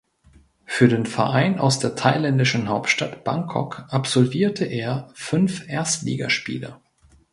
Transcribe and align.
Für 0.65 0.87
den 0.87 1.05
Verein 1.05 1.59
aus 1.59 1.77
der 1.77 1.93
thailändischen 1.95 2.67
Hauptstadt 2.69 3.23
Bangkok 3.23 3.85
absolvierte 3.91 4.65
er 4.65 5.11
fünf 5.13 5.69
Erstligaspiele. 5.69 6.79